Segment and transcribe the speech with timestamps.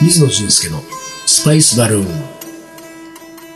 [0.00, 0.80] 水野俊介の
[1.26, 2.06] スパイスバルーン。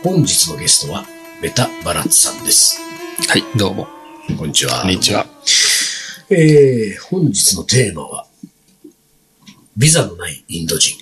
[0.01, 1.03] 本日のゲストは、
[1.41, 2.79] ベタ・バラッツさんです。
[3.27, 3.89] はい、どうも。
[4.37, 4.79] こんにちは。
[4.83, 5.25] こんにちは。
[6.29, 8.27] えー、本日のテーマは、
[9.75, 10.97] ビザのないインド人。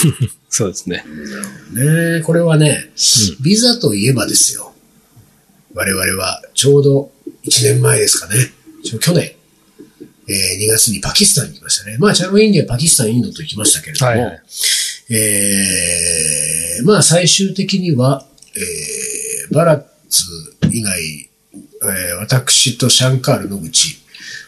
[0.50, 1.02] そうですね。
[1.72, 2.90] ねえこれはね、
[3.40, 4.74] ビザといえばですよ。
[5.72, 7.10] 我々はちょうど
[7.44, 8.52] 1年前ですかね。
[9.00, 9.34] 去年、
[10.32, 11.96] えー2月にパキスタンに行きましたね。
[11.98, 14.42] まあ、チャロインディア、パキスタン、インドと行きましたけれども、はいはい。
[15.10, 20.24] えーまあ最終的には、えーバラッツ
[20.72, 23.96] 以外、えー私とシャンカールのうち、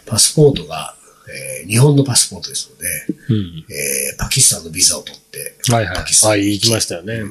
[0.07, 0.95] パスポートが、
[1.29, 2.89] えー日本のパスポートですので、
[3.29, 3.65] うん。
[3.71, 6.21] えーパキスタンのビザを取って、はいはいパキス。
[6.23, 7.15] タンはい、行きましたよね。
[7.15, 7.31] うん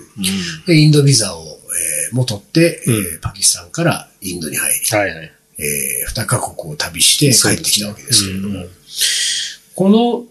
[0.68, 5.32] で、インドビザを、えーも取って、えーうパキスタンからインドに入り、はいはい。
[5.58, 8.70] えー、2カ国を旅して帰ってきたわけですけれども、うん。
[9.76, 10.26] この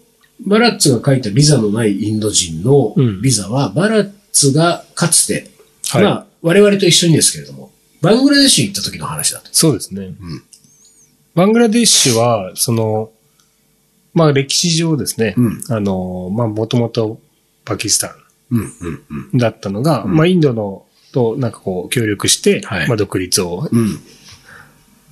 [0.47, 3.21] バラッツが書いたビザのないインド人のうん。
[3.21, 5.51] ビザは、バラッツがかつて、
[5.89, 6.03] はい。
[6.03, 9.49] まあ、我々と一緒にですけれども、バングラデシュ行った時の話だと。
[9.51, 10.07] そうですね。
[10.07, 10.17] ん。
[11.35, 13.11] バングラデシュは、その、
[14.13, 15.61] まあ歴史上ですね、うん。
[15.69, 17.19] あの、まあもともと
[17.63, 18.15] パキスタ
[18.49, 19.29] うん、うん、うん。
[19.35, 22.87] ンだったのが、まあインドのとなんかこう協力して、はい。
[22.87, 23.99] まあ独立をうん、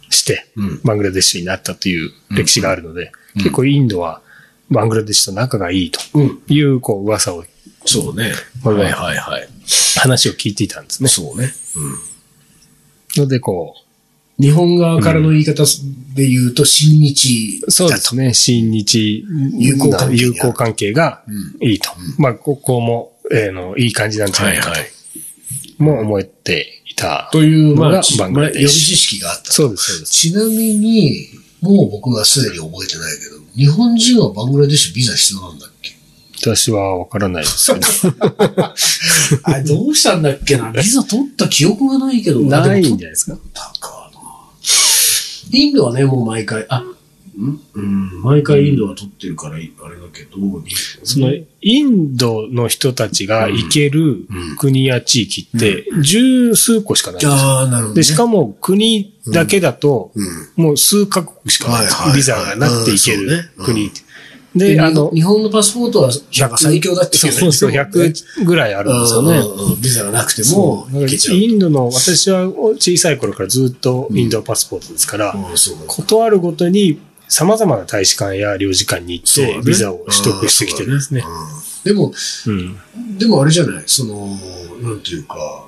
[0.09, 0.81] して、うん。
[0.83, 4.21] バングラデシュになったという歴史があるので、結構インドは
[4.69, 6.41] バングラデシュと仲がいいとうん。
[6.47, 7.43] いうこう噂を、
[7.85, 8.33] そうね。
[8.63, 9.49] まあはい、はい、はい。
[9.97, 11.09] 話を聞いていたんですね。
[11.09, 11.53] そうね。
[13.15, 13.89] のでこう、
[14.41, 15.63] 日本側からの言い方
[16.15, 17.71] で言うと、親日だと。
[17.71, 18.33] そうですね。
[18.33, 19.25] 親日
[19.57, 21.89] 友好関係友好関係がうんいいと。
[22.17, 24.89] まあ、ここも、えーの、いい感じなんじゃないかはいはい
[25.77, 27.29] と、も思っていた。
[27.31, 27.89] という、まあ、
[28.31, 29.51] まあ予備知識があった。
[29.51, 30.11] そうです、そうです。
[30.11, 31.27] ちなみに、
[31.61, 35.91] もう僕はすでに覚えてないけど、日本人はバングラデシュビザ必要なんだっけ？
[36.41, 37.87] 私はわからないですけど。
[39.43, 40.71] あれどうしたんだっけな？
[40.71, 43.33] ビザ取った記憶がないけど、ないんじゃないですか？
[43.35, 44.21] ったかな。
[45.51, 46.95] インドはね、もう毎回、あ、ん
[47.73, 49.71] うん、毎回インドは取ってるから、あれだ
[50.11, 50.37] けど、
[51.03, 54.55] その、インドの人たちが行けるうん。
[54.57, 57.31] 国や地域って、十数個しかないんですよ。
[57.33, 57.95] ああ、なるほど、ね。
[57.95, 60.11] で、しかも国だけだと、
[60.57, 61.69] うん、もう数カ国しか
[62.13, 63.89] ビザがなくて行けうんる国。
[64.55, 69.41] で、で、あの、日本のパスポートはなんか最強だってそうそうそう、100ぐらいあるんですよね。
[69.81, 70.87] ビザがなくても。
[71.31, 75.35] インドの、私は小さい頃からずっとインドパスポートですから、
[75.87, 76.99] 断るごとに
[77.29, 81.23] 様々な大使館や領事館に行って、ビザを取得してきてるんですね。
[81.25, 82.11] うんでも、
[82.45, 82.77] うん。
[83.17, 83.83] でもあれじゃない？
[83.87, 84.37] その、
[84.81, 85.65] なんていうか、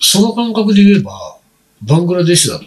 [0.00, 1.36] その感覚で言えば、
[1.82, 2.66] バングラデシュだって、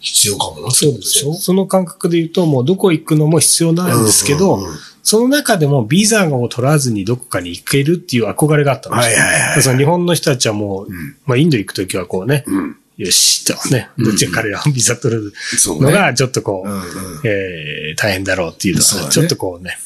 [0.00, 1.32] 必要かもなそうですよ。
[1.32, 4.60] その感覚で言うと、もうどこ行くのも必要なんですけど、
[5.02, 9.16] その中でもビザを取らずにどこかに行けるっていう憧れがあったんですよ。
[9.16, 12.76] はいはいはいその日本の人たちはもう、んまあインド行くときはこうね、うん。
[12.96, 15.32] よし、とね、うんどっちが彼らもビザ取る。
[15.66, 16.82] のがちょっとこう、うんうん
[17.24, 19.78] えー大変だろうっていうのは、ちょっとこうね、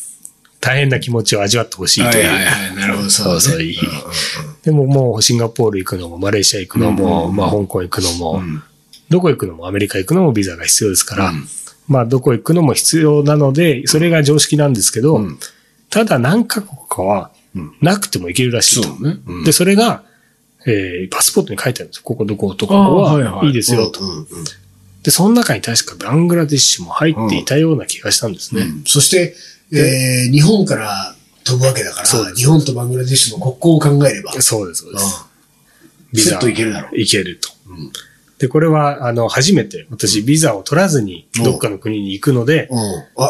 [0.61, 2.28] 大変な気持ちを味わってほしいという。
[2.28, 2.77] はいはいはい。
[2.77, 3.11] なるほど。
[3.11, 3.78] そうそういい
[4.65, 8.62] でももうシンガポール行くのも、マレーシア行くのも、うんまあ香港行くのも、うん
[9.09, 11.47] どこ行くのもアメリカ行くのもビザが必要ですから、うん
[11.87, 15.39] まあどこ行くのも必要なので、それが常識なんですけど、うん
[15.89, 18.89] ただ何カ国かはうんなくても行けるらしいと。
[19.05, 19.19] ね。
[19.27, 20.03] うんで、それが、
[20.66, 22.03] えーパスポートに書いてあるんですよ。
[22.04, 22.78] ここどことここ
[23.09, 24.00] ああはいいですよと。
[24.00, 24.27] うんうんうん
[25.03, 28.62] で、その中に確かバングラデシュも入っていたような気がしたんですね。
[28.62, 29.37] うんそして、
[29.72, 35.25] えー日本から飛ぶわけだから、日本とバングラデシュの国交を考えれば、そうです、そうです。
[36.12, 36.98] うんセットいけるだろう。
[36.98, 37.50] いけると。
[37.69, 37.93] うん
[38.39, 42.69] で、これは、あの、初めて私ビザを取らずにどっかの国に行くので、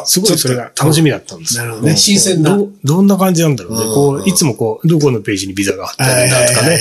[0.05, 1.59] すごいそれが楽しみだったんです。
[1.59, 1.65] よ。
[1.65, 1.93] なるほどね。
[1.93, 1.97] うん。
[1.97, 2.57] 新鮮な。
[2.57, 3.85] どどんな感じなんだろうね。
[3.85, 3.95] うん。
[3.95, 6.79] こう、いつもこう、どこのページにビザが貼ってあるんだとかね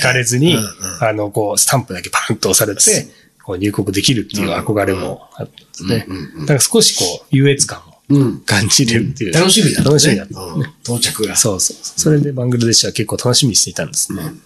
[0.00, 0.56] 聞かれずに
[1.00, 3.08] あの、こう、スタンプだけパンと押されて、
[3.44, 6.08] こう入国できるっていう憧れもあったんですね。
[6.40, 8.40] だから少しこう、優越感をうん。
[8.40, 9.32] 感じるっていう。
[9.32, 9.84] 楽しみだったね。
[9.86, 10.62] 楽しみだったうん。
[10.84, 11.36] 到着が。
[11.36, 11.76] そうそう。
[11.82, 14.22] それでバングラデシュは結構楽しみにしていたんですね。
[14.22, 14.42] うん。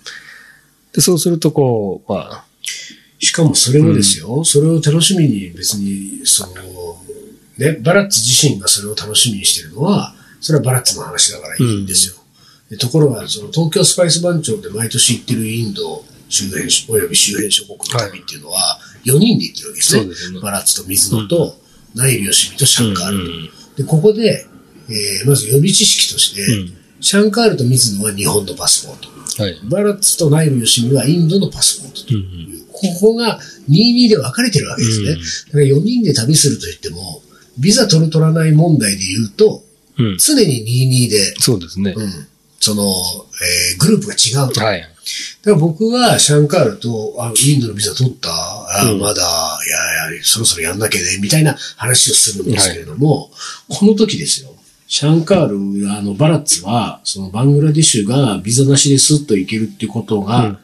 [0.93, 2.45] で、そうするとこう、まあ、
[3.21, 6.55] しかもそれもですよ、それを楽しみに別に、その、
[7.59, 12.15] ね、バラッツ自身がそれを楽しみにしてるのは、それはバラッツの話だからいいんですよ。
[12.71, 20.15] でところが、その東京スパイス番長で毎年行ってるインド周辺、および周辺諸国の旅っていうのは、4人で行ってるわけですね。
[20.15, 21.57] すよねバラッツと水野と、
[21.95, 23.25] ナイル・ヨシミとシャンカールと。
[23.25, 24.47] うんで、ここで、
[24.89, 28.97] えーまず予備知識として、うんシャンカールと水野は日本のパスポー
[29.37, 29.43] ト。
[29.43, 29.59] はい。
[29.65, 33.39] バラッツとナイル・ヨシミはインドのパスポートとうんいう、ここが
[33.69, 35.11] 22で分かれてるわけですね。
[35.11, 37.23] うんだから4人で旅すると言っても、
[37.59, 39.63] ビザ取る取らない問題で言うと、
[39.99, 40.17] うん。
[40.19, 40.65] 常に
[41.09, 41.93] 22で、そうですね。
[41.95, 42.11] うん、
[42.59, 44.61] その、えーグループが違うと。
[44.61, 44.81] はい。
[44.81, 53.31] だから僕はシャンカールと、あインドのビザ取った、あうんまだ、いやいや、そろそろやんなきゃね、みたいな話をするんですけれども、
[53.69, 54.51] この時ですよ。
[54.87, 55.49] シャンカー
[55.83, 60.59] ル、あの、バラッツは、そのバングラデシュがビザなしでスッと行けるっていうことが、うん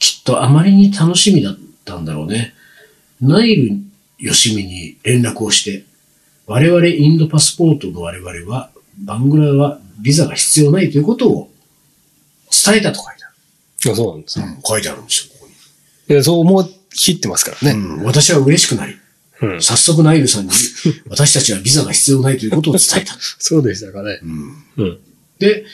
[0.00, 2.54] きっとあまりに楽しみだったんだろうね。
[3.20, 3.76] ナイル・
[4.18, 5.84] ヨシミに連絡をして、
[6.46, 8.70] 我々インドパスポートの我々は、
[9.04, 11.50] バングラはビザが必要ないということを
[12.50, 13.92] 伝えたと書いてある。
[13.92, 14.44] あそうなんですよ。
[14.66, 15.52] 書いてあるんですよ、ここに。
[16.14, 16.64] いやそう思い
[16.94, 17.78] 切ってますからね。
[17.78, 18.96] うん、私は嬉しくなり、
[19.42, 19.62] うん。
[19.62, 20.52] 早速ナイルさんに、
[21.08, 23.16] 私たちはビザが必要ないということを伝えた。
[23.38, 24.20] そうでしたかね。
[24.22, 24.98] うん、うん。
[25.38, 25.64] で、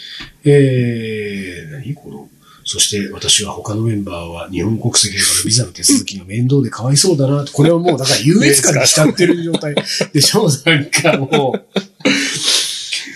[0.45, 2.29] えー、何この、
[2.69, 7.53] そして私は他のメンバーは日本国籍だからビザの手続きが面倒でかわいそうだなと。
[7.53, 9.77] これはもうだから優越感に浸ってる状態
[10.13, 12.09] でしょなんかもう。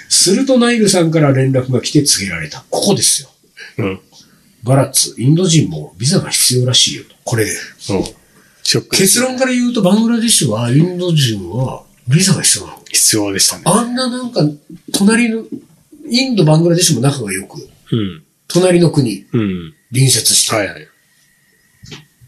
[0.09, 2.65] するとナイルさんから連絡が来て告げられた。
[2.71, 3.31] ここですよ。
[3.79, 4.01] うん。
[4.63, 7.17] バラッツ、インド人もビザが必要らしいよと。
[7.25, 7.51] これで。
[8.63, 12.83] ショックです結論から言うとバングラデシュはインド人はビザが必要なの。
[12.93, 13.63] 必要でしたね。
[13.67, 14.43] あんななんか、
[14.93, 15.43] 隣の、
[16.09, 18.23] インド、バングラデシュも仲が良く、うん。
[18.53, 19.75] 隣の国、うん。
[19.93, 20.89] 隣接して、はいはい。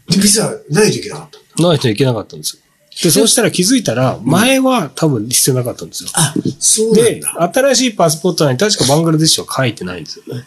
[0.09, 1.63] でビザないといけなかった。
[1.63, 2.63] ないといけなかったんですよ。
[3.03, 6.09] で、そうしたら気づいたら、前は多分必要なかったんですよ。
[6.13, 10.45] あ、そうなんでだ。、新しいパスポートに確かバングラデシュは書いてないんですよね。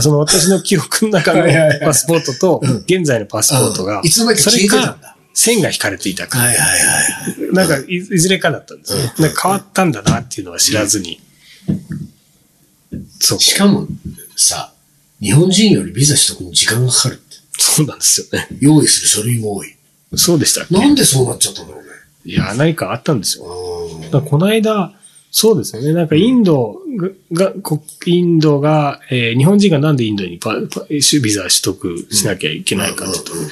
[0.00, 7.54] その私の記憶の中の はいはいはいパスポートと、現在のパスポートがうん、いつの間にか消えてたんだそれか線が引かれていたか、はいはいはい。
[7.54, 9.12] なんかいいずれかだったんですね。
[9.18, 11.20] なんか変わったんだなっていうのは知らずに。
[13.20, 13.40] そう。
[13.40, 13.86] しかも、
[14.36, 14.71] さ、
[15.22, 17.22] 日本人よりビザ取得に時間がかかるって。
[17.58, 18.48] そうなんですよね。
[18.60, 19.68] 用意する書類も多い。
[20.16, 20.74] そうでしたっけ？
[20.74, 21.90] なんでそうなっちゃったんだろうね。
[22.24, 23.44] いや、何かあったんですよ。
[23.44, 24.92] うんだこの間、
[25.30, 25.92] そうですよね。
[25.92, 26.76] なんかインド
[27.32, 33.48] が、こインドが、えー日本人がなんでインドにパパビザ取得しなきゃいけないかというと、うんうん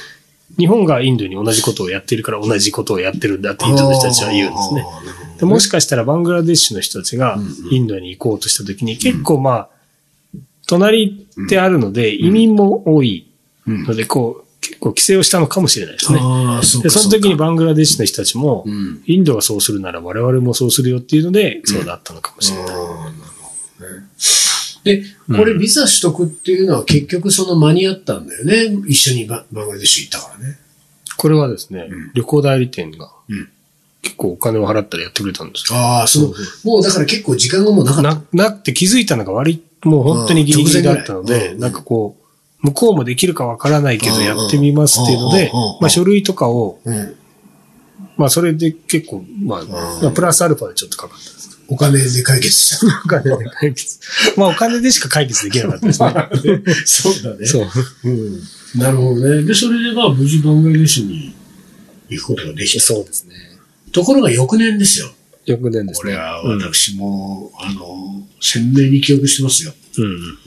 [0.57, 4.85] 日本がインドに同じことをやってるから同じことをやってるんだってインドの人たちは言うんですね。
[5.39, 7.37] でもしかしたらバングラデシュの人たちが
[7.71, 9.69] インドに行こうとしたときに結構まあ、
[10.71, 13.27] 隣ってあるので移民も多い
[13.67, 16.19] うんので、こう、結構規制をしたのかもしれないですね。
[16.63, 16.95] そうで、か。
[16.99, 19.03] その時にバングラデシュの人たちも、うん。
[19.05, 22.65] インドがそうするなら我々もそうするよっていうので、そうだったのかもしれない。
[22.65, 22.85] あーなる
[23.41, 24.07] ほどね。
[24.83, 28.83] で、これビザ取得っていうのは結局その間に合ったんだよね。
[28.87, 30.57] 一緒にババングラデシュ行ったからね。
[31.17, 33.49] これはですね、うん旅行代理店がうん
[34.01, 35.77] 結構お金を払ったらやってくれたんですよ。
[35.77, 36.33] ああ、その、
[36.63, 38.09] もうだから結構時間がもうなかった。
[38.09, 42.21] な、なって気づいたのが割り、もう本当にギリギリだったので、なんかこう、
[42.61, 47.15] 向こうもできるかわからないけどうんやってみますっていうのでまあ書類とかを、うん。
[48.17, 51.59] まあそれで結構、まあ、まあプラスアルファでちょっとかかったんです。
[51.69, 52.85] お金で解決した。
[53.05, 53.99] お金で解決。
[54.37, 56.61] まあお金でしか解決できなかったです ね。
[56.85, 57.45] そうだね。
[57.45, 57.67] そう。
[58.03, 58.41] うん。
[58.75, 59.43] なるほどね。
[59.43, 61.33] で、それでまあ無事バングラデシュに
[62.09, 62.79] 行くことができた。
[62.83, 63.35] そうですね。
[63.91, 65.09] ところが翌年ですよ。
[65.45, 66.13] 翌年ですね。
[66.13, 69.73] これはうん私も、あの、鮮明に記憶してますよ。
[69.97, 70.37] うん。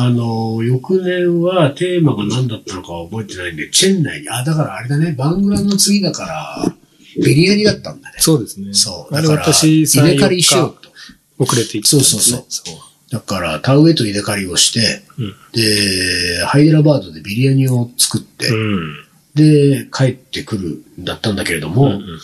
[0.00, 6.74] あの、翌年はテーマが何だったのかは覚えてないんで、チェン内に、あ、だからあれだね、バングラの次だから、
[7.22, 8.16] ビリヤニだったんだね。
[8.18, 8.72] そうですね。
[8.74, 9.14] そう。
[9.14, 10.90] あれだから私、入れ借りしようと。
[11.38, 12.44] 遅れていったんですね。
[12.48, 12.74] そう
[13.10, 18.96] だから、田植えと入れ借りをして、うんで、ハイデラバードでビリヤニを作って、うん。
[19.34, 22.18] で、帰ってくるんだったんだけれども、うんうん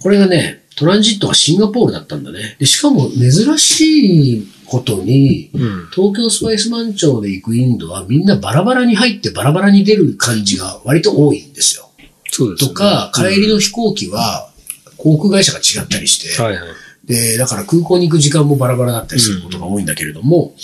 [0.00, 2.56] これがね、トランジットがシンガポールだったんだね。
[2.58, 5.88] で、しかも珍しいことに、うん。
[5.90, 11.90] 東京スパイス満潮で行くインドはみんなバラバラに入ってバラバラに出る感じが割と多いんですよ。
[12.30, 12.68] そうですね。
[12.68, 14.50] とか、帰りの飛行機は
[14.96, 16.62] 航空会社が違ったりして、はいはい。
[17.04, 20.54] で、だから空港に行く時間もバラバラだったりすることが多いんだけれども、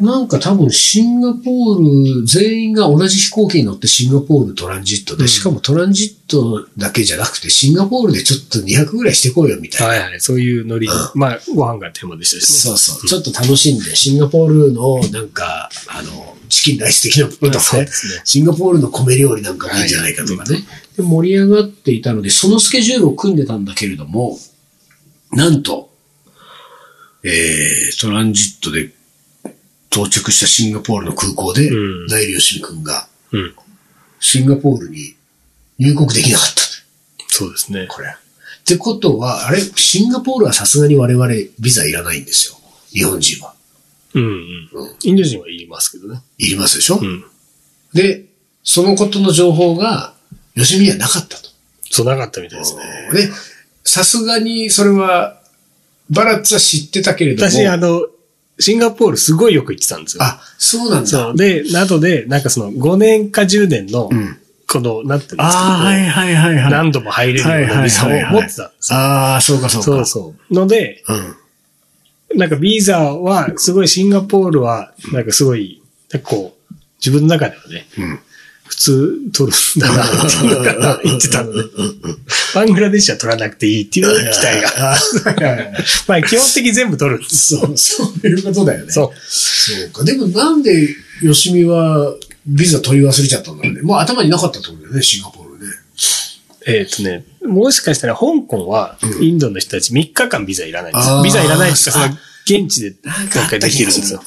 [0.00, 9.86] なんか多分シンガポール、全員が同じ飛行機に乗ってシンガポールトランジットで、うんしかもトランジットだけじゃなくてシンガポールでちょっと200ぐらいしてこいよみたいな。
[9.88, 10.20] はいはい。
[10.20, 12.58] そういうノリでうまあ、ご飯がテーマでしたしね。
[12.58, 13.06] そうそう。
[13.06, 17.88] ちょっと楽しんで、シンガポールのなんか、あの、チキンライス的なものとかねね。
[18.24, 20.64] シンガポールの米料理なんかもいいんじゃないかとかね。
[20.96, 24.38] で盛り上がっていたので、そのスケジュールを組んでたんだけれども、
[25.32, 25.90] なんと、
[27.22, 28.90] えー、トランジットで
[29.90, 33.54] 到着したシンガポールの空港で、うんナイルヨシミ君がうん。
[34.20, 35.14] シンガポールに
[35.78, 36.60] 入国できなかった。
[37.28, 37.86] そうですね。
[37.88, 38.08] これ。
[38.08, 41.26] ってことは、あれ、シンガポールはさすがに我々
[41.58, 42.56] ビザいらないんですよ。
[42.90, 43.54] 日本人は。
[44.14, 44.96] うんうんうん。
[45.02, 46.20] インド人は言いますけどね。
[46.38, 47.24] いりますでしょ、うん。
[47.94, 48.26] で、
[48.62, 50.14] そのことの情報が、
[50.54, 51.48] ヨシミにはなかったと。
[51.90, 52.82] そうなかったみたいですね。
[53.12, 53.30] で、
[53.84, 55.40] さすがにそれは、
[56.10, 57.50] バラッツは知ってたけれども。
[57.50, 58.06] 私、あの、
[58.60, 60.22] シンガポールすごいよく行ってたんですよ。
[60.22, 61.06] あ、そうなんだ。
[61.06, 61.36] そう。
[61.36, 64.36] で、などで、なんかその5年か10年の、うん。
[64.68, 66.70] この、なんていうんですか、ああ、はいはいはいはい。
[66.70, 68.68] 何度も入れるようなビザを持ってたんですよ。
[68.98, 69.84] ああ、そうかそうか。
[69.84, 70.54] そうそう。
[70.54, 71.02] ので、
[72.30, 72.38] うん。
[72.38, 75.82] なんかビザは、すごいシンガポールは、なんかすごい、
[76.22, 78.20] こう、自分の中ではね、うん。
[78.70, 81.64] 普通取るんだなって言ってたので、
[82.54, 84.70] バングラデシュは取らなくていいっていう期待が。
[85.34, 85.72] が。
[86.06, 87.56] まあ基本的に全部取るんです。
[87.56, 88.92] そう、そういうことだよね。
[88.92, 89.20] そう。
[89.28, 90.04] そうか。
[90.04, 90.88] でもなんで、
[91.20, 92.14] 吉見は
[92.46, 93.82] ビザ取り忘れちゃったんだろうね。
[93.82, 95.72] もう頭になかったってことだよね、シンガポールね。
[96.68, 101.16] えっ、とね、もしかしたら香港は、インドの人たち3日間ビザいらないんですよ。
[101.16, 102.94] あービザいらないんですか、そのあ現地で
[103.34, 104.22] 今回できるんですよ。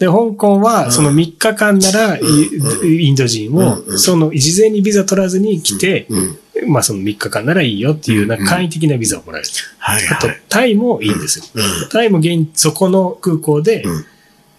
[0.00, 0.06] うん。
[0.06, 6.38] で、香港は、その3日間なら、イインド人も、その、事前にビザ取らずに来て、うん。
[6.68, 9.48] まあその3日間ならいいよっていう、なんか簡易的なビザをもらえる。
[9.78, 11.44] はいあとはい。、タイもいいんですよ。
[11.54, 14.04] うんタイも現、そこの空港で、うん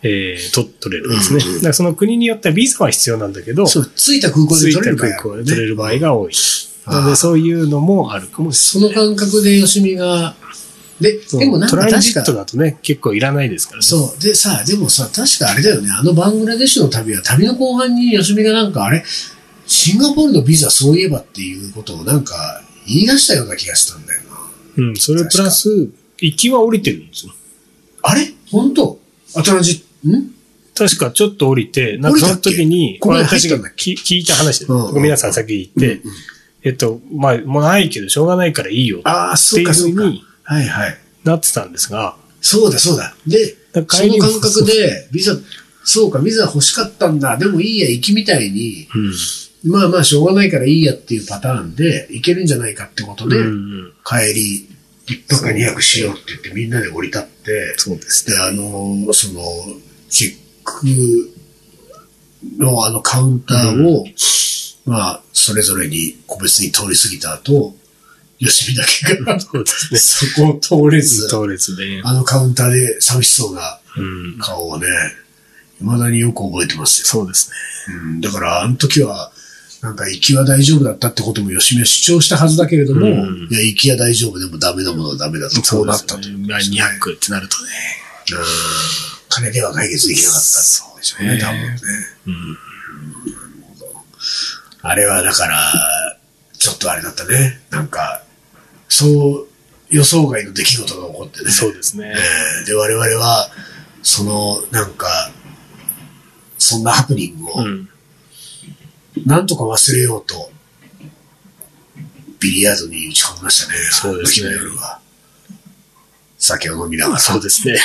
[0.03, 1.43] えー、取取れるんですね。
[1.45, 6.33] うんうんだからその国によってはビザは必要なんだけど、そう、着いた空港で取れるから、空港で取れる場合が多い。
[6.87, 10.35] なので、そういうのもあるかもしその感覚で吉見が、
[11.01, 11.17] で。
[11.17, 13.83] でもなんトか確かランジット、だとね、結構いらないですからね。
[13.83, 14.21] そう。
[14.21, 15.89] でさ、でもさ、確かあれだよね。
[15.91, 19.03] あのバングラデシュの旅は、旅の後半に吉見がなんか、あれ、
[19.65, 24.21] シンガポールのビザそういえばっていうことをなんか言い出したような気がしたんだよ
[24.77, 24.83] な。
[24.83, 25.89] うん、それプラス、
[26.19, 27.33] 行きは降りてるんですよ。
[28.03, 28.33] あれ？
[28.51, 28.99] 本当？
[29.35, 30.31] あトランジん？
[30.75, 34.71] 確かちょっと降りて、なんかその時に、これ私がき聞いた話です。
[34.71, 36.15] うんうん皆さん先言って、うんうん
[36.63, 39.73] えっと、まあ、もうないけど、しょうがないからいいよっああ、ていう。
[39.73, 40.97] ふうにはいはい。
[41.23, 43.15] なってたんですが、そうだそうだ。
[43.25, 45.33] で、その感覚で、ビザ、
[45.85, 47.37] そうか、ビザ欲しかったんだ。
[47.37, 48.85] でもいいや、行きみたいに、
[49.63, 49.71] うん。
[49.71, 53.47] まあまあしょうがないからいいやっていうパターンで、行けるんじゃないかってことで、うんう
[53.87, 54.67] ん帰り、
[55.07, 58.35] 一泊か二泊しようって言ってみんなで降り立って、そうですね。
[58.35, 59.41] で、あの、その、
[60.09, 60.85] チェック
[62.57, 64.05] のあのカウンターを、
[64.85, 67.75] まあ、それぞれに個別に通り過ぎた後、
[68.43, 69.99] 吉見だけが、そうですね。
[69.99, 72.01] そこを通れず、当列で。
[72.03, 74.37] あのカウンターで寂しそうなうん。
[74.39, 74.87] 顔をね、
[75.79, 77.07] 未だによく覚えてますよ。
[77.07, 77.55] そうですね。
[77.95, 79.31] うん、だから、あの時は、
[79.81, 86.19] なんか、行きは大丈夫だったってことも吉見は主張したはずだけれども、うんいや、行きは大丈夫でもダメなものはダメだと、こうなったと。
[86.19, 86.47] ね。
[86.47, 87.69] まあ200ってなるとね。
[88.31, 88.81] うん
[89.31, 90.39] 金では解決できなかった。
[90.41, 91.77] そうでしょうね、多分ね。
[92.27, 92.57] うん。
[94.81, 95.73] あれはだから、
[96.57, 97.61] ちょっとあれだったね。
[97.69, 98.20] なんか、
[99.01, 99.47] そう、
[99.89, 101.51] 予想外の出来事が起こってね。
[101.51, 102.13] そうですね。
[102.15, 103.49] えーで、我々は、
[104.03, 105.31] その、なんか、
[106.57, 107.89] そんなハプニングを、うん。
[109.25, 110.51] なんとか忘れようと、
[112.39, 113.77] ビリヤードに打ち込みましたね。
[113.91, 114.99] そうですねあの夜は。
[116.37, 117.19] 酒を飲みながら。
[117.19, 117.77] そうですね。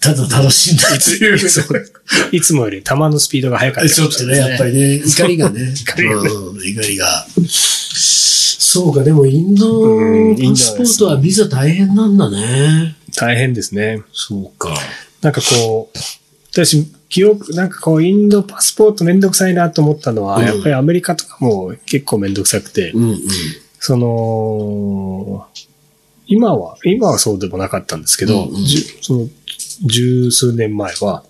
[0.00, 5.74] ただ楽しんだっていいつもより球のスピードが速かったちょっとね、やっぱりね、怒りがね。
[5.74, 7.26] 怒りがね うん、怒りが。
[8.72, 9.66] そうか、でもインド
[10.36, 12.94] パスポートはビザ大変なんだね。
[13.16, 14.04] 大変ですね。
[14.12, 14.72] そうか。
[15.22, 15.98] なんかこう、
[16.52, 23.20] 私、記憶、なんかこう、インドパスポートめんどくさいなと思ったのは、うんやっぱりアメリカとかも結構めんどくさくて、うんうん。
[23.80, 25.48] その、
[26.26, 28.66] 今は、今はそうでもなかったんですけど、うんうん
[29.00, 29.28] その、
[29.84, 31.24] 十数年前は、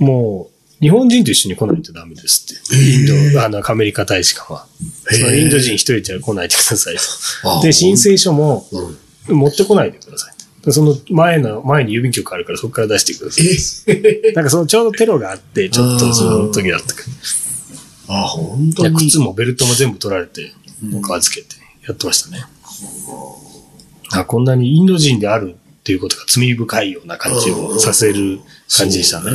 [0.00, 2.76] もう、日本人と一緒に来ないとダメですって。
[2.76, 4.66] インド、あの、アメリカ大使館は。
[5.10, 6.96] そのインド人一人じゃ来ないでください
[7.44, 7.62] あと。
[7.62, 8.66] で、申請書も
[9.28, 9.36] うん。
[9.36, 10.72] 持ってこないでくださいと。
[10.72, 13.46] その前の、前に郵便局あるからそこから出してください。
[14.28, 14.32] え？
[14.36, 17.08] なんかそのちょうどテロがあって、ちょっとその時だったけど。
[18.08, 18.96] あ、本当に。
[19.08, 21.56] 靴もベルトも全部取られて、僕預けて
[21.86, 22.44] やってましたね。
[24.12, 28.40] あこんなにインド人であるっていうことが罪深いような感じをさせる
[28.76, 29.30] 感じでしたね。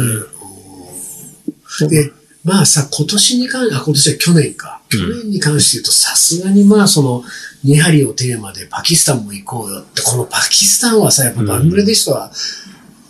[1.90, 2.12] で、
[2.44, 4.82] まあさ、今年に関あ、今年は去年か。
[4.90, 7.24] 去年に関して言うと、さすがにまあその、
[7.64, 12.32] ニハリをテーマでパキスタンも行こうよって、このパキスタンはさ、やっぱバングラデシュとは、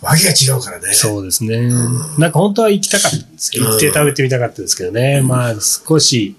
[0.00, 0.92] わけが違うからね。
[0.92, 1.68] そうですね。
[2.18, 3.64] なんか本当は行きたかったんですよ。
[3.64, 5.20] 行って食べてみたかったですけどね。
[5.20, 6.36] まあ少し、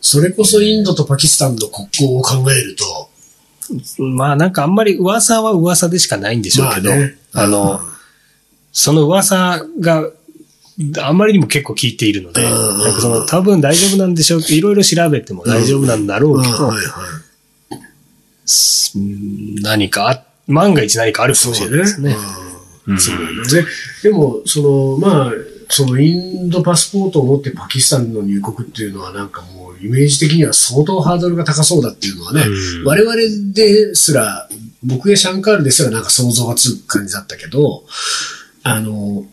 [0.00, 3.10] それこそインドとパキスタンの国交を考えると、
[4.02, 7.80] まあなんかあんまり噂は噂でしかないんでしょうけど、まあねあの、
[8.72, 10.10] その噂が、
[11.02, 16.72] あんまりにも結構聞いているので、うんなんかその多分大丈夫なんでしょういろいろ調べても大丈夫なんだろうけど、
[19.62, 22.16] 何かあ、万が一何かあるかもしれないですね。
[22.86, 22.98] うん。
[22.98, 23.64] そうなんだで、
[24.02, 25.32] でも、その、まあ、
[25.68, 32.84] そのインドパスポートを持ってパキスタンの入国っていうのはなんかもうイメージ的には相当ハードルが高そうだっていうのはね、うん。
[32.84, 33.14] 我々
[33.52, 34.48] ですら、
[34.82, 37.84] 僕やシャンカールですらなんか想像がつく感じだったけど、
[38.62, 39.26] あの、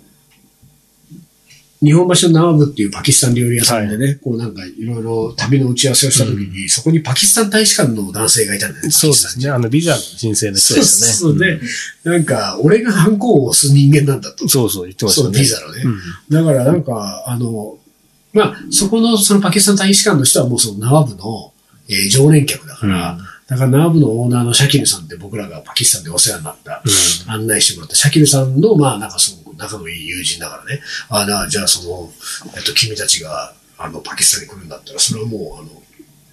[1.82, 8.92] 日本橋のナワブっていうパキスタン料理屋さんでね、こうなんかいろいろ旅の打ち合わせをした時に、そこにパキスタン大使館の男性がいたんだよね。
[8.92, 9.50] そうですね。
[9.50, 11.12] あの、ビザの申請の人そうでしたね。
[11.14, 11.60] そうで、
[12.04, 14.48] なんか、俺がハンコを押す人間なんだと。
[14.48, 15.38] そうそう、言ってましたね。
[15.38, 15.82] ビザのね。
[15.84, 17.78] うんだからなんか、あの、
[18.34, 21.54] まあ、そこの、そのパキスタン大使館の人はもうそのナワブの、
[21.90, 26.82] えー常連客だから、うんだからナワブのオーナーのシャキルさんって僕らがパキスタンでお世話になった、
[27.28, 32.12] 案内してもらったシャキルさんの、まあなんかその仲のいい友人だからね、あなじゃあその、
[32.56, 35.70] えっと、君たちが、あの、パキスタンに来るんだったら、それはもう、あの、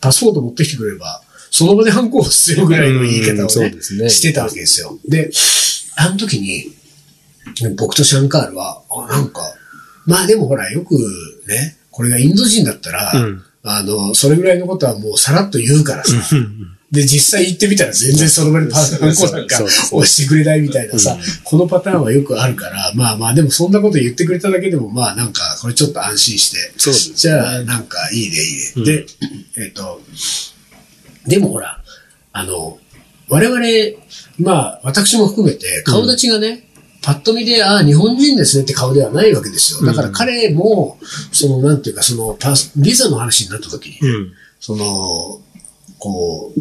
[0.00, 4.08] パスポート持ってきてくれれば、その場でハンコを必要ぐらいの言い方をね、ね。
[4.08, 4.98] してたわけですよ。
[5.06, 5.30] で、
[5.96, 6.74] あの時に、
[7.76, 9.42] 僕とシャンカールは、あなんか、
[10.06, 10.94] まあでもほら、よく
[11.46, 13.44] ね、これがインド人だったら、うん。
[13.64, 16.16] あの、それぐらいのことはもうさらっと言うからさ、
[16.92, 28.84] で、実際行ってみたら全然その場でパンコなんか押してくれないみたいなさ、このパターンはよくあるから、まあまあでもそんなこと言ってくれただけでもまあなんかこれちょっと安心して、そうですねじゃあなんかいいねいいね。
[28.84, 29.06] で、
[29.56, 30.02] えっ、と、
[31.26, 31.82] でもほら、
[32.34, 32.78] あの、
[33.30, 33.62] 我々、
[34.38, 36.68] まあ私も含めて顔立ちがね、
[37.02, 39.87] パッと見で、ああ、日本人ですねって顔ではないわけですよ。
[39.87, 40.99] だから彼も、
[41.32, 44.32] その、なんていうか、その、パス、ビザの話になった時に、うん。
[44.61, 45.40] その、
[45.99, 46.61] こう、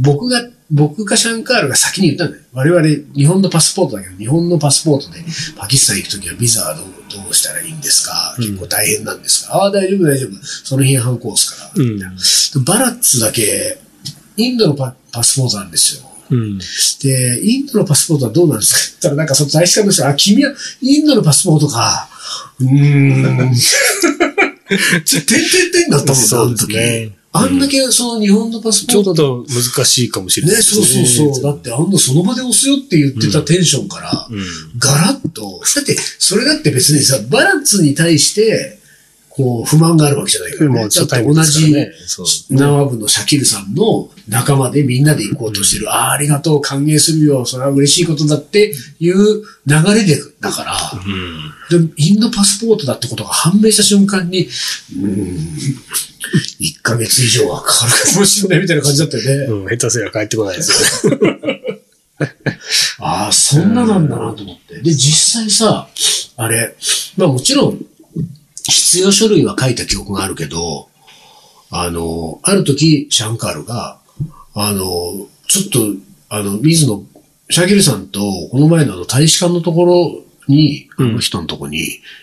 [0.00, 2.42] 僕が、僕かシャンカールが先に言ったんだよ。
[2.52, 5.20] 我々、日本のパスポートだけど、日本のパスポートで
[5.56, 6.86] パキスタン行くときはビザはどう
[7.24, 8.34] どうしたらいいんですか？
[8.38, 10.30] 結構大変なんですか、ああ、大丈夫、大丈夫。
[10.64, 11.72] その日反抗すから。
[11.74, 11.98] うん。
[12.64, 13.78] バラッツだけ、
[14.36, 16.04] インドのパパスポートなんですよ。
[16.30, 16.58] うん。
[17.02, 18.78] で、インドのパスポートはどうなんですか？
[18.78, 22.08] っ て言ったら、なんかその大使館の人が、あ、君はインドのパスポートか。
[22.60, 23.54] うーん。
[24.70, 27.12] てんてんてんだったもんな、その時。
[27.32, 31.42] あんだけその日本のパスちょっポートと難しいかもしれないね、そうそうそう。
[31.42, 34.42] だってあんなその場で押すよって言ってたテンションから、うん。
[34.78, 38.79] ガラッと、だって、それだって別にさ、バラッツに対して、
[39.40, 40.80] こう、不満があるわけじゃないからね。
[40.80, 45.90] もうだって初対面同じですからね、そうナワブのシャキルさんの仲間でみんなで行こうとしてる。
[45.90, 49.44] ああ、ありがとう、歓迎するよ、それは嬉しいことだっていう流
[49.94, 50.76] れで、だから、
[51.72, 51.86] うん。
[51.88, 55.56] でインドパスポートだってことが判明した瞬間に、うーん、
[56.60, 59.44] 1ヶ月以上はかかるかもしれないみたいな感じだったよね。
[59.46, 59.68] うん。
[59.68, 61.60] 下手すりゃ帰ってこないですよね。
[63.00, 64.80] ああ、そんななんだなと思って。
[64.80, 65.88] で、実際さ、
[66.36, 66.74] あれ、
[67.16, 67.86] まあもちろん、
[68.70, 70.88] 必要書類は書いた記憶があるけど、
[71.70, 73.98] あの、ある時、シャンカールが、
[74.54, 74.82] あの、
[75.46, 75.80] ちょっと、
[76.28, 77.02] あの、水野、
[77.50, 81.80] シャキルさんと、この前のあの、大使館のところに、あの人のところに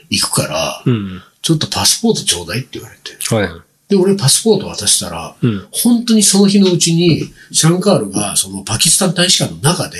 [0.09, 1.21] 行くから、うん。
[1.41, 3.17] ちょっとパスポートちょうだいって言われて。
[3.33, 3.49] はい。
[3.87, 5.67] で、俺パスポート渡したら、うん。
[5.71, 9.97] 本当にその日のうちに、シャンカールが、そのパキスタン大使館の中で、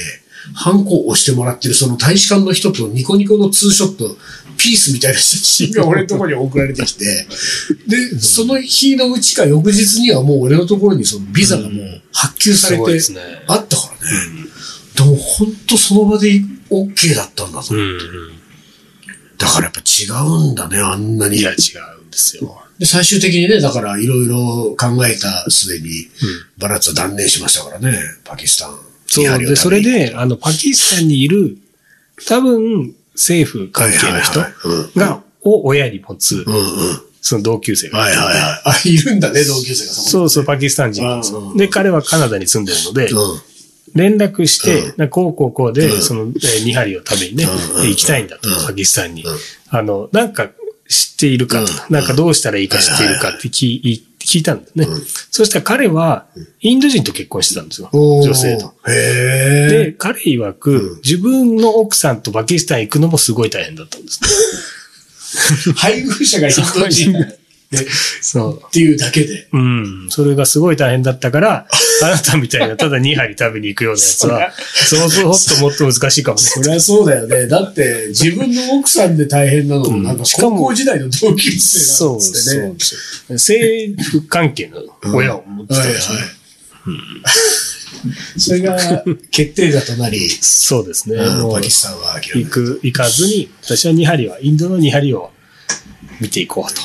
[0.54, 4.18] ハンコを押してもらってるその大使館の人とニコニコのツーショット、
[4.58, 7.06] ピースみたいな写真が俺のところに送られてきて、
[7.88, 12.84] で、その日のうちか翌日にはもう俺のところにそのビザがもう発給されて。
[13.48, 14.48] あったからね。
[14.96, 18.06] でも本当その場で OK だったんだとう思って。
[18.06, 18.38] ん。
[19.38, 21.38] だからやっぱ違うんだね、あんなに。
[21.38, 22.62] いや、違うんですよ。
[22.80, 25.90] で、最終的にね、だからいろいろ考えたすでに、
[26.58, 28.87] バラッツは断念しましたからね、パキスタン。
[29.08, 29.40] そう。
[29.40, 31.58] で、それ、で、あの、パキスタンにいる、
[32.28, 34.40] 多分、政府関係の人
[35.00, 36.46] が、を親に持つ。
[37.22, 38.00] その同級生が。
[38.00, 38.36] はいはいはい。
[38.66, 43.10] あ、いるんだね、同級生がそこそうそう、パキスタン人でで、彼はカナダに住んでるので。
[43.96, 47.46] 連絡して、うんなこうこうこうで、うんその、えーニハリを食べにね、
[47.86, 49.24] 行きたいんだと、うんパキスタンに。
[49.24, 49.38] うん
[49.70, 50.50] あの、なんか
[50.88, 54.86] 知っているかなんかどうしたらいいか知っているかって聞い聞いたんだよね。
[54.86, 56.26] うんそしたら彼は、
[56.62, 57.90] インド人と結婚してたんですよ。
[57.94, 58.74] 女性と。。
[58.88, 64.20] へで、彼曰く、うん自分の奥さんとパキスタン行くのもすごい大変だったんです。
[65.70, 65.74] え。
[65.78, 67.14] 配偶者がインド人
[67.70, 67.88] で
[68.22, 68.62] そう。
[68.66, 69.48] っていうだけで。
[69.54, 70.08] うん。
[70.10, 71.68] それがすごい大変だったから、
[72.04, 74.54] あなたみたいな、ただ2針食べに行くようなやつは、
[74.88, 76.44] そうそう、ほっともっと難しいかもね。
[76.44, 77.48] そりゃそうだよね。
[77.48, 82.68] だって、自分の奥さんで大変なのも、なんか高校時代の同級生そうなんつってね。
[82.68, 82.96] そうそ
[83.30, 83.34] う。
[83.34, 84.82] 政府関係の
[85.14, 86.14] 親を持ってたはいはいでしょ。。
[88.38, 88.78] それが
[89.32, 91.18] 決定打となり、そうですね。
[91.52, 95.32] パキスタンは行く、行かずに、私は2針は、インドの2針を
[96.22, 96.82] 見ていこうと。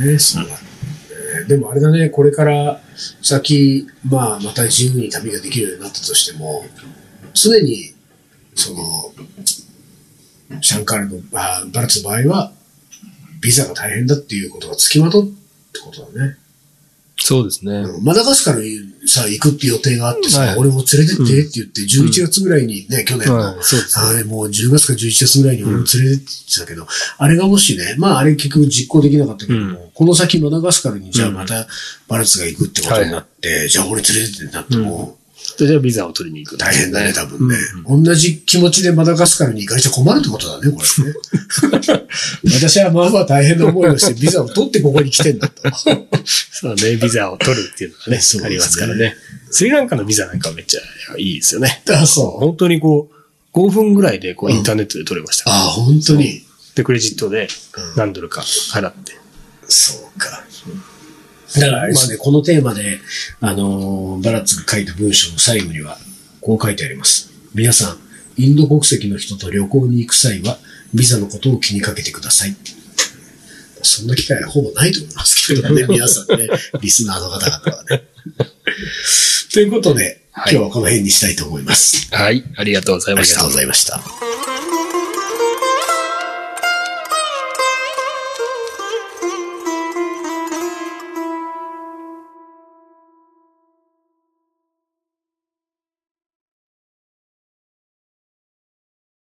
[0.00, 0.65] ね、そうだね。
[1.44, 2.80] でもあれだね、これから
[3.22, 6.64] 先、まあ、また自由に旅ができるようになったとしても、
[7.34, 7.94] 常に、
[8.54, 12.52] その、シャンカールの、あバラツの場合は、
[13.40, 16.36] ビザが大変だっていうことが付きまとってことだね。
[17.18, 17.72] そうですね。
[17.72, 20.56] うんマダガスカルにさ、行くって予定があってさ、はい。
[20.56, 24.14] 俺も連れてってって言って、11月ぐらいにね、去年の、はいそうですね。
[24.14, 26.86] はい、もう10月か11月ぐらいに俺も連れてってたけど、
[27.18, 31.66] あれがもしね、まああれ結局実行できなかったけども、この先マダガスカルにじゃあまた
[32.06, 34.86] バラッツが行くってことになって、じゃあ俺連れてってってな
[35.80, 36.56] ビザを取りに行く。
[36.56, 37.56] 大変だね、多分ね。
[37.88, 41.14] 同じ気持ちでマダガスカルに行かれちゃ困るってことだね、これね。
[42.52, 45.62] 私はまあまあ大変な思いをしてビザを取ってここに来てんだと。
[46.24, 49.14] そうね、ビザを取るっていうのがね、ねありますからね。
[49.50, 50.80] スリランカのビザなんかめっちゃ
[51.18, 51.82] いいですよね。
[51.88, 52.40] あ、そう。
[52.40, 56.42] 本当にこう、5分ぐらいでこうインターネットで取れましたから、あ、本当に。
[56.74, 59.12] で、クレジットでうん何ドルか払って。
[59.68, 60.44] そうか。
[61.54, 62.98] だからあれですね、このテーマで、
[63.40, 65.96] あのーバラッツが書いた文章の最後には、
[66.40, 67.30] こう書いてあります。
[67.54, 67.98] 皆さん、
[68.36, 70.58] インド国籍の人と旅行に行く際は、
[70.94, 72.56] ビザのことを気にかけてください。
[73.82, 76.48] そんな機会はほぼないと思いますけどね、 皆さんね、
[76.80, 78.02] リスナーの方々はね。
[79.52, 82.08] ということで、今日はこの辺にしたいと思います。
[82.14, 83.56] はい、ありがとうございましたありがとうご。
[83.56, 84.55] ざいました。